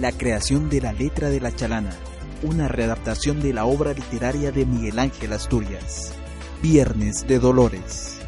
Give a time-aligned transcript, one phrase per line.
[0.00, 1.90] La creación de la letra de la chalana,
[2.42, 6.14] una readaptación de la obra literaria de Miguel Ángel Asturias.
[6.62, 8.18] Viernes de Dolores.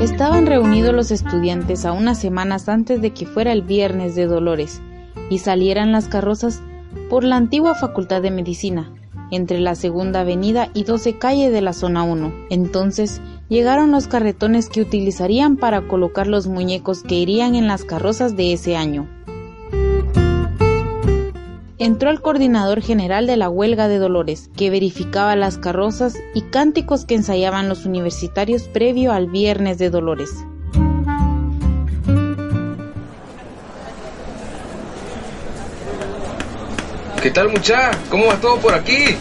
[0.00, 4.80] Estaban reunidos los estudiantes a unas semanas antes de que fuera el Viernes de Dolores
[5.28, 6.62] y salieran las carrozas
[7.08, 8.92] por la antigua Facultad de Medicina,
[9.30, 12.32] entre la Segunda Avenida y 12 calle de la Zona 1.
[12.50, 18.36] Entonces llegaron los carretones que utilizarían para colocar los muñecos que irían en las carrozas
[18.36, 19.08] de ese año.
[21.78, 27.04] Entró el coordinador general de la huelga de Dolores, que verificaba las carrozas y cánticos
[27.04, 30.30] que ensayaban los universitarios previo al Viernes de Dolores.
[37.26, 37.90] ¿Qué tal, mucha?
[38.08, 39.16] ¿Cómo va todo por aquí?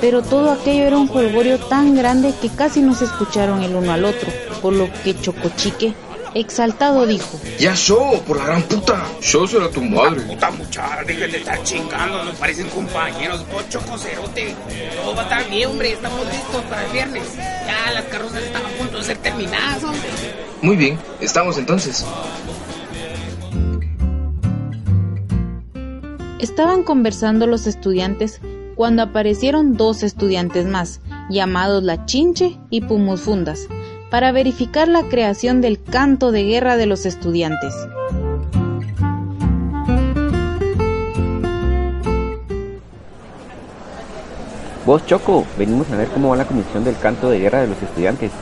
[0.00, 3.92] Pero todo aquello era un jolgorio tan grande que casi no se escucharon el uno
[3.92, 4.30] al otro,
[4.62, 5.92] por lo que Chocochique,
[6.32, 9.04] exaltado, dijo: ¡Ya show, por la gran puta!
[9.20, 10.22] Show será tu madre.
[10.22, 13.44] Puta muchacha, dejen de estar chingando, nos parecen compañeros.
[13.52, 14.56] Vos, Chococerote,
[15.02, 17.24] todo va a estar bien, hombre, estamos listos para el viernes.
[17.36, 20.08] Ya las carrozas están a punto de ser terminadas, hombre.
[20.62, 22.06] Muy bien, estamos entonces.
[26.42, 28.40] Estaban conversando los estudiantes
[28.74, 33.68] cuando aparecieron dos estudiantes más, llamados La Chinche y Pumusfundas,
[34.10, 37.72] para verificar la creación del canto de guerra de los estudiantes.
[44.84, 47.80] Vos, Choco, venimos a ver cómo va la comisión del canto de guerra de los
[47.80, 48.32] estudiantes.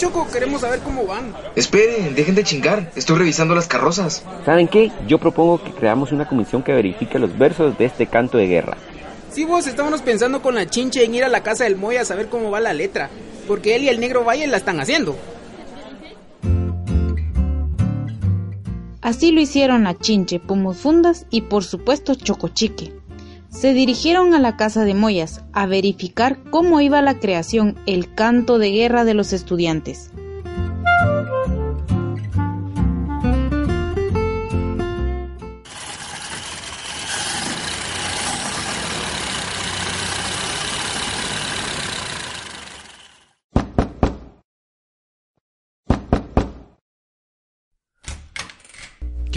[0.00, 1.34] Choco, queremos saber cómo van.
[1.54, 2.90] Esperen, dejen de chingar.
[2.96, 4.24] Estoy revisando las carrozas.
[4.46, 4.90] ¿Saben qué?
[5.06, 8.78] Yo propongo que creamos una comisión que verifique los versos de este canto de guerra.
[9.30, 12.06] Sí, vos, estábamos pensando con la chinche en ir a la casa del Moy a
[12.06, 13.10] saber cómo va la letra.
[13.46, 15.18] Porque él y el negro Valle la están haciendo.
[19.02, 22.99] Así lo hicieron la Chinche, Pumusfundas y por supuesto Chocochique.
[23.50, 28.58] Se dirigieron a la casa de Moyas a verificar cómo iba la creación, el canto
[28.58, 30.10] de guerra de los estudiantes.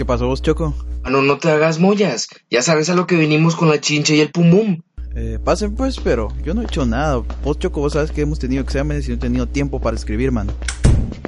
[0.04, 0.74] ¿Qué pasó vos, Choco?
[1.02, 2.28] Ah, no, no te hagas mollas.
[2.50, 4.82] Ya sabes a lo que vinimos con la chinche y el pumum.
[5.16, 7.22] Eh, pasen pues, pero yo no he hecho nada.
[7.42, 10.30] Vos, Choco, vos sabes que hemos tenido exámenes y no he tenido tiempo para escribir,
[10.30, 10.50] man.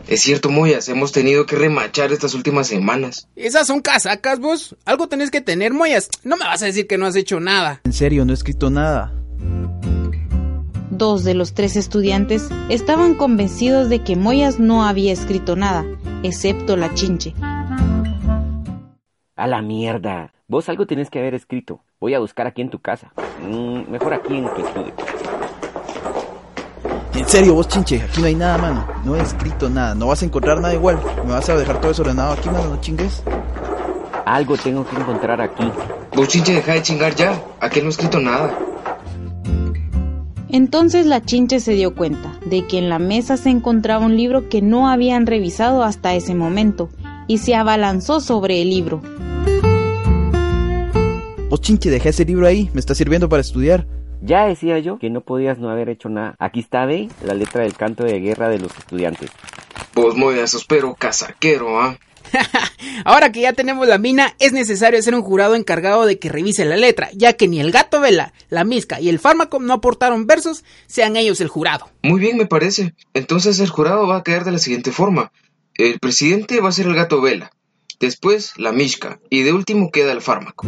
[0.09, 3.29] Es cierto, Moyas, hemos tenido que remachar estas últimas semanas.
[3.35, 4.77] Esas son casacas, vos.
[4.85, 6.11] Algo tenés que tener, Moyas.
[6.23, 7.81] No me vas a decir que no has hecho nada.
[7.85, 9.15] En serio, no he escrito nada.
[10.91, 15.87] Dos de los tres estudiantes estaban convencidos de que Moyas no había escrito nada,
[16.23, 17.33] excepto la Chinche.
[19.37, 20.33] A la mierda.
[20.49, 21.81] Vos algo tenés que haber escrito.
[22.01, 23.13] Voy a buscar aquí en tu casa.
[23.43, 24.95] Mm, mejor aquí en tu estudio.
[27.15, 28.87] En serio, vos, chinche, aquí no hay nada, mano.
[29.05, 29.95] No he escrito nada.
[29.95, 30.99] No vas a encontrar nada igual.
[31.27, 32.71] Me vas a dejar todo desordenado aquí, mano.
[32.71, 33.23] No chingues.
[34.25, 35.71] Algo tengo que encontrar aquí.
[36.15, 37.39] Vos, chinche, deja de chingar ya.
[37.61, 38.59] Aquí no he escrito nada.
[40.49, 44.49] Entonces la Chinche se dio cuenta de que en la mesa se encontraba un libro
[44.49, 46.89] que no habían revisado hasta ese momento
[47.27, 49.03] y se abalanzó sobre el libro.
[51.49, 52.71] Vos, chinche, deja ese libro ahí.
[52.73, 53.87] Me está sirviendo para estudiar.
[54.21, 56.35] Ya decía yo que no podías no haber hecho nada.
[56.39, 59.31] Aquí está, ve, la letra del canto de guerra de los estudiantes.
[59.95, 61.99] Vos, Moyas, sos pero casaquero, ¿ah?
[63.05, 66.65] Ahora que ya tenemos la mina, es necesario hacer un jurado encargado de que revise
[66.65, 70.27] la letra, ya que ni el gato vela, la misca y el fármaco no aportaron
[70.27, 71.89] versos, sean ellos el jurado.
[72.03, 72.95] Muy bien, me parece.
[73.15, 75.31] Entonces el jurado va a quedar de la siguiente forma.
[75.79, 77.51] El presidente va a ser el gato vela.
[78.01, 79.21] Después la misca.
[79.29, 80.67] Y de último queda el fármaco.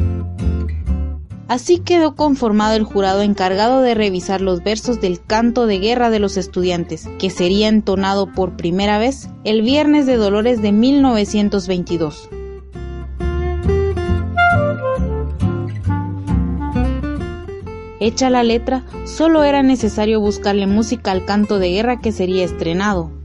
[1.49, 6.19] Así quedó conformado el jurado encargado de revisar los versos del canto de guerra de
[6.19, 12.29] los estudiantes, que sería entonado por primera vez el Viernes de Dolores de 1922.
[17.99, 23.18] Hecha la letra, solo era necesario buscarle música al canto de guerra que sería estrenado.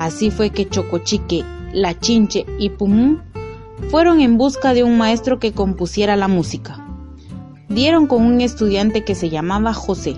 [0.00, 3.20] Así fue que Chocochique, La Chinche y Pumum
[3.90, 6.84] fueron en busca de un maestro que compusiera la música
[7.70, 10.16] dieron con un estudiante que se llamaba José.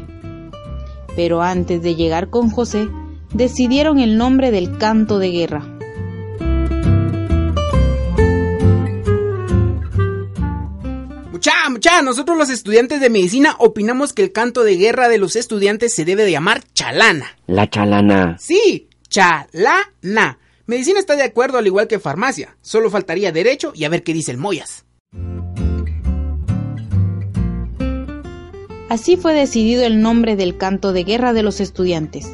[1.14, 2.88] Pero antes de llegar con José,
[3.32, 5.68] decidieron el nombre del canto de guerra.
[11.70, 15.94] Mucha, nosotros los estudiantes de medicina opinamos que el canto de guerra de los estudiantes
[15.94, 17.26] se debe de llamar chalana.
[17.46, 18.36] La chalana.
[18.38, 20.38] Sí, chalana.
[20.66, 22.56] Medicina está de acuerdo al igual que farmacia.
[22.62, 24.84] Solo faltaría derecho y a ver qué dice el Moyas.
[28.88, 32.26] Así fue decidido el nombre del canto de guerra de los estudiantes,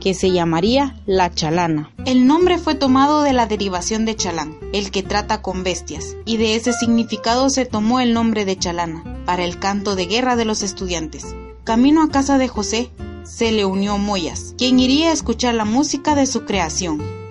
[0.00, 1.92] que se llamaría La Chalana.
[2.04, 6.36] El nombre fue tomado de la derivación de chalán, el que trata con bestias, y
[6.36, 10.44] de ese significado se tomó el nombre de Chalana, para el canto de guerra de
[10.44, 11.34] los estudiantes.
[11.64, 12.90] Camino a casa de José,
[13.24, 17.02] se le unió Moyas, quien iría a escuchar la música de su creación.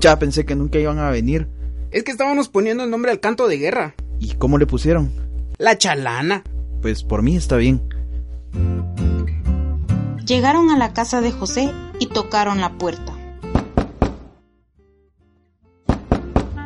[0.00, 1.48] Ya pensé que nunca iban a venir.
[1.90, 3.94] Es que estábamos poniendo el nombre al canto de guerra.
[4.20, 5.10] ¿Y cómo le pusieron?
[5.56, 6.44] La chalana.
[6.82, 7.82] Pues por mí está bien.
[10.26, 13.14] Llegaron a la casa de José y tocaron la puerta.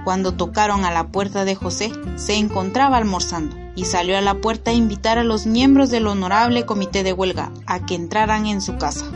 [0.04, 4.72] Cuando tocaron a la puerta de José, se encontraba almorzando y salió a la puerta
[4.72, 8.76] a invitar a los miembros del honorable comité de huelga a que entraran en su
[8.76, 9.06] casa.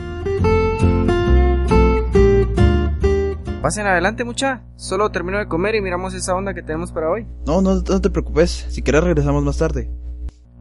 [3.61, 4.63] Pasen adelante, mucha.
[4.77, 7.27] Solo termino de comer y miramos esa onda que tenemos para hoy.
[7.45, 8.67] No, no, no te preocupes.
[8.69, 9.91] Si querés regresamos más tarde.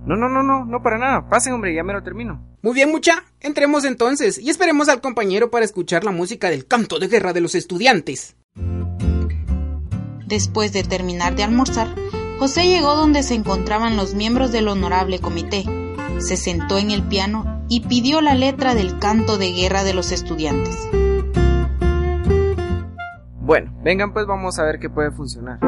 [0.05, 1.29] No, no, no, no, no para nada.
[1.29, 2.45] Pasen, hombre, ya me lo termino.
[2.61, 3.23] Muy bien, mucha.
[3.39, 7.41] Entremos entonces y esperemos al compañero para escuchar la música del canto de guerra de
[7.41, 8.35] los estudiantes.
[10.27, 11.95] Después de terminar de almorzar,
[12.43, 15.63] José llegó donde se encontraban los miembros del honorable comité.
[16.19, 20.11] Se sentó en el piano y pidió la letra del canto de guerra de los
[20.11, 20.89] estudiantes.
[23.43, 25.61] Bueno, vengan pues vamos a ver qué puede funcionar.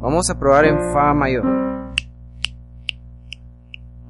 [0.00, 1.73] Vamos a probar en Fa mayor.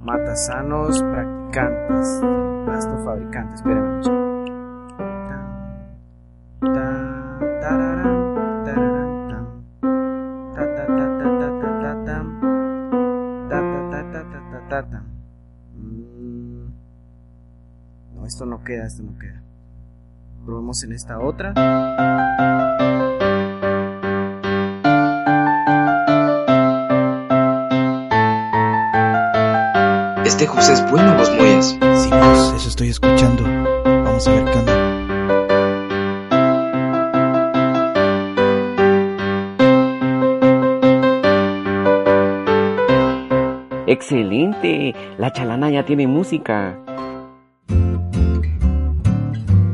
[0.04, 2.20] Matasanos practicantes.
[2.66, 3.54] Basto fabricantes.
[3.54, 4.02] Espérenme.
[15.76, 16.66] Mm.
[18.14, 19.42] No, esto no queda, esto no queda.
[20.44, 21.54] Probemos en esta otra.
[30.34, 31.68] Este José es bueno, vos Moyas.
[31.68, 33.44] Sí, pues eso estoy escuchando.
[33.44, 34.74] Vamos a ver qué onda.
[43.86, 44.96] Excelente.
[45.18, 46.80] La chalana ya tiene música.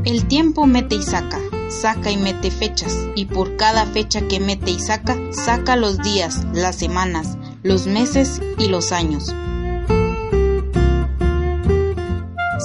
[0.04, 1.38] El tiempo mete y saca,
[1.70, 6.46] saca y mete fechas, y por cada fecha que mete y saca, saca los días,
[6.52, 9.34] las semanas, los meses y los años.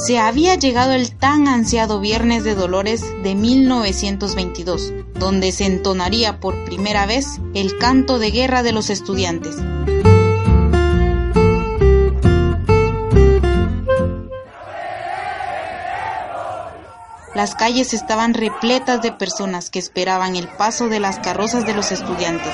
[0.06, 6.64] Se había llegado el tan ansiado Viernes de Dolores de 1922, donde se entonaría por
[6.64, 7.26] primera vez
[7.56, 9.56] el canto de guerra de los estudiantes.
[17.34, 21.92] Las calles estaban repletas de personas que esperaban el paso de las carrozas de los
[21.92, 22.54] estudiantes.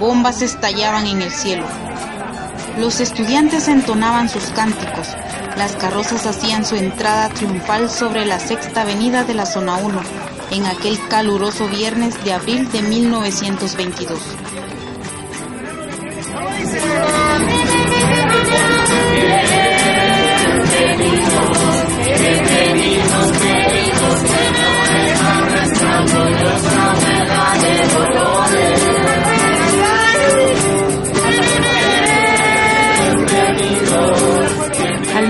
[0.00, 1.64] Bombas estallaban en el cielo.
[2.76, 5.14] Los estudiantes entonaban sus cánticos.
[5.56, 10.00] Las carrozas hacían su entrada triunfal sobre la sexta avenida de la zona 1
[10.50, 14.18] en aquel caluroso viernes de abril de 1922.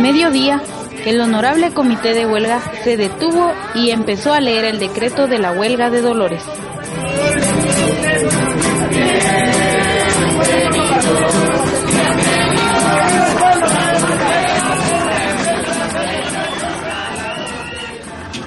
[0.02, 0.60] Mediodía,
[1.06, 5.52] el honorable comité de huelga se detuvo y empezó a leer el decreto de la
[5.52, 6.42] huelga de Dolores.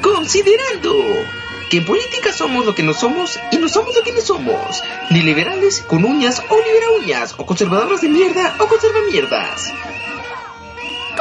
[0.01, 0.93] Considerando
[1.69, 4.83] que en política somos lo que no somos y no somos lo que no somos,
[5.09, 9.73] ni liberales con uñas o libera uñas, o conservadores de mierda o conserva mierdas.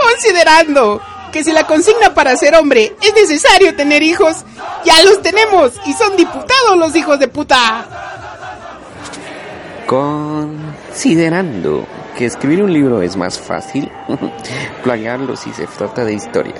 [0.04, 1.00] Considerando
[1.32, 4.44] que si la consigna para ser hombre es necesario tener hijos,
[4.84, 7.87] ya los tenemos y son diputados los hijos de puta.
[9.87, 13.90] Considerando que escribir un libro es más fácil,
[14.84, 16.54] plagiarlo si se trata de historia.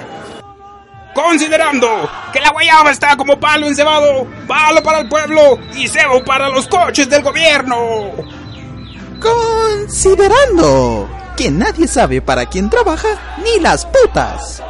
[1.15, 6.49] Considerando que la guayaba está como palo encebado, palo para el pueblo y cebo para
[6.49, 8.11] los coches del gobierno.
[9.21, 13.09] Considerando que nadie sabe para quién trabaja
[13.43, 14.63] ni las putas.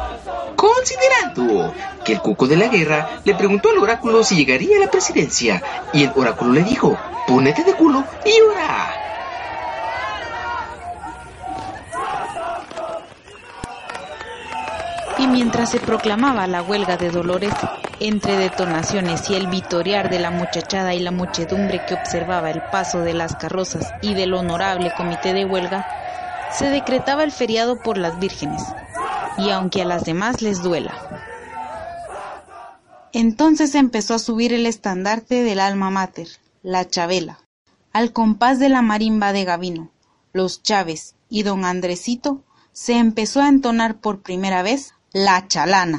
[0.55, 4.91] Considerando que el cuco de la guerra le preguntó al oráculo si llegaría a la
[4.91, 5.61] presidencia
[5.93, 9.01] y el oráculo le dijo, pónete de culo y ora.
[15.17, 17.53] Y mientras se proclamaba la huelga de Dolores,
[17.99, 22.99] entre detonaciones y el vitorear de la muchachada y la muchedumbre que observaba el paso
[22.99, 25.87] de las carrozas y del honorable comité de huelga,
[26.57, 28.63] se decretaba el feriado por las vírgenes,
[29.37, 30.93] y aunque a las demás les duela.
[33.13, 36.27] Entonces empezó a subir el estandarte del alma mater,
[36.63, 37.39] la Chabela,
[37.93, 39.91] al compás de la marimba de Gavino,
[40.33, 42.43] los Chávez y don Andresito,
[42.73, 45.97] se empezó a entonar por primera vez la chalana.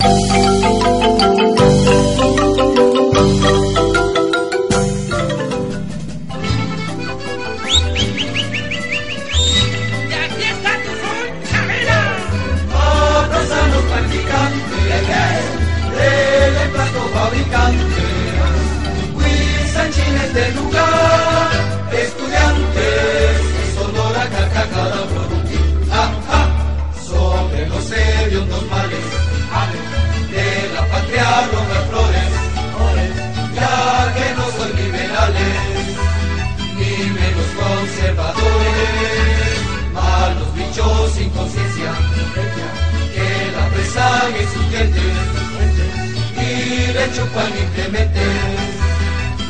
[47.37, 48.21] Y chupan inclemente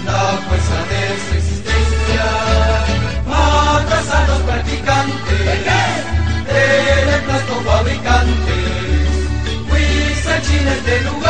[0.05, 2.25] la fuerza de su existencia.
[3.27, 5.67] Matas a los practicantes
[7.15, 9.09] emplasto fabricantes,
[9.71, 11.26] huizachines del lugar,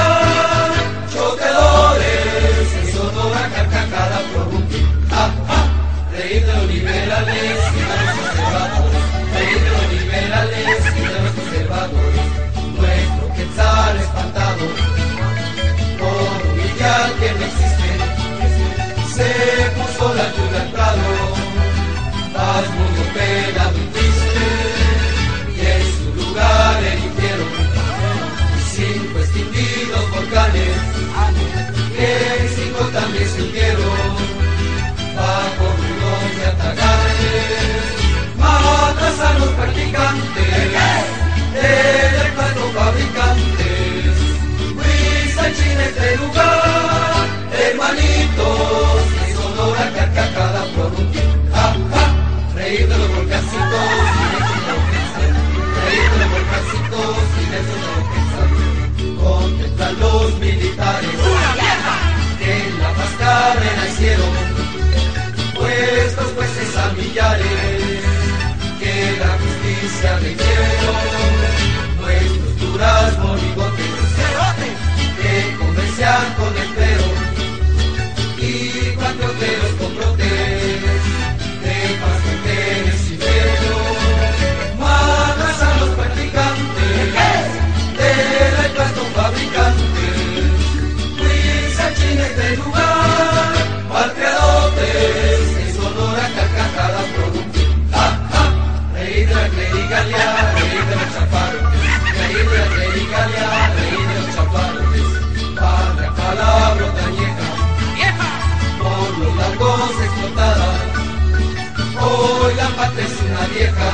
[112.76, 113.90] patria es una vieja,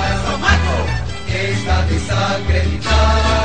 [1.26, 3.36] que está desacreditada,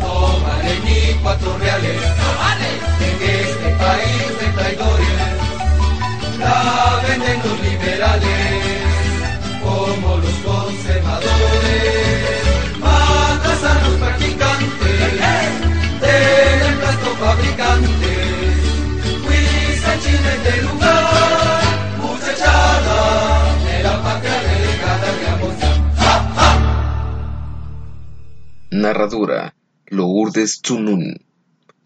[0.00, 2.00] no vale ni cuatro reales,
[3.00, 5.28] en este país de traidores,
[6.38, 8.52] la venden los liberales,
[9.62, 11.28] como los conservadores,
[12.80, 15.00] matas a los practicantes,
[16.00, 18.58] del emplasto fabricantes,
[19.26, 20.79] huizachines del lugar,
[28.80, 29.52] Narradura
[29.90, 31.04] Lourdes Tsunun.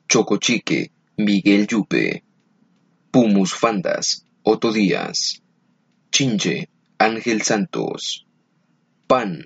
[0.08, 2.22] Chocochique Miguel Yupe.
[3.10, 5.42] Pumus Fandas Otto Díaz.
[6.12, 6.68] Chinche
[7.00, 8.24] Ángel Santos.
[9.08, 9.44] Pan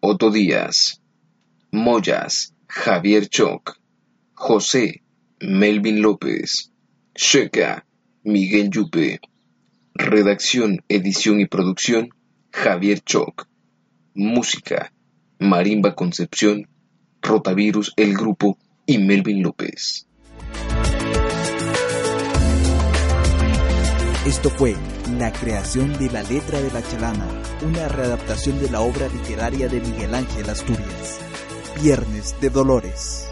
[0.00, 1.02] Otto Díaz.
[1.72, 3.76] Moyas Javier Choc.
[4.32, 5.02] José
[5.42, 6.72] Melvin López.
[7.14, 7.84] Checa
[8.24, 9.20] Miguel Yupe.
[9.92, 12.08] Redacción, edición y producción
[12.50, 13.46] Javier Choc.
[14.14, 14.90] Música
[15.38, 16.66] Marimba Concepción
[17.22, 20.06] Rotavirus El Grupo y Melvin López.
[24.26, 24.76] Esto fue
[25.18, 27.26] La creación de la letra de la chalana,
[27.62, 31.20] una readaptación de la obra literaria de Miguel Ángel Asturias.
[31.82, 33.28] Viernes de Dolores.